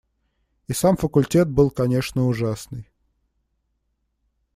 И 0.65 0.73
сам 0.73 0.97
факультет 0.97 1.47
был, 1.47 1.69
конечно, 1.69 2.25
ужасный. 2.25 2.89